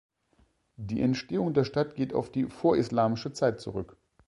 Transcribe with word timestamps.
Die 0.77 0.99
Entstehung 0.99 1.53
der 1.53 1.63
Stadt 1.63 1.93
geht 1.93 2.15
auf 2.15 2.31
die 2.31 2.45
vorislamische 2.47 3.33
Zeit 3.33 3.61
zurück. 3.61 3.97